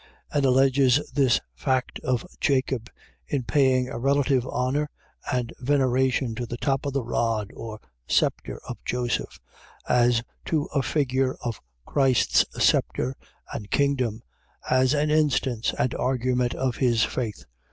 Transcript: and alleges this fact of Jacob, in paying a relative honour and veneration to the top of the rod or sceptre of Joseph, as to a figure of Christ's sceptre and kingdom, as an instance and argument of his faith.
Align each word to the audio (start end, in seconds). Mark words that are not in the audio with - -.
and 0.31 0.45
alleges 0.45 0.99
this 1.13 1.39
fact 1.53 1.99
of 1.99 2.25
Jacob, 2.39 2.89
in 3.27 3.43
paying 3.43 3.87
a 3.87 3.99
relative 3.99 4.47
honour 4.47 4.89
and 5.31 5.53
veneration 5.59 6.33
to 6.33 6.47
the 6.47 6.57
top 6.57 6.87
of 6.87 6.93
the 6.93 7.03
rod 7.03 7.51
or 7.53 7.79
sceptre 8.07 8.59
of 8.67 8.77
Joseph, 8.83 9.39
as 9.87 10.23
to 10.45 10.65
a 10.73 10.81
figure 10.81 11.35
of 11.43 11.61
Christ's 11.85 12.43
sceptre 12.57 13.15
and 13.53 13.69
kingdom, 13.69 14.23
as 14.67 14.95
an 14.95 15.11
instance 15.11 15.71
and 15.77 15.93
argument 15.93 16.55
of 16.55 16.77
his 16.77 17.03
faith. 17.03 17.45